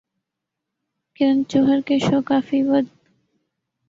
کرن 1.15 1.37
جوہر 1.49 1.79
کے 1.87 1.95
show Koffee 2.05 2.59
with 2.67 2.85